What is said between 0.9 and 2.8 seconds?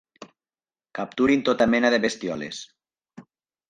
Capturin tota mena de bestioles.